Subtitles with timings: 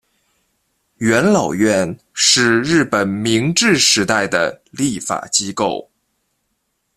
[0.97, 5.91] 元老院是日本明治时代的立法机构。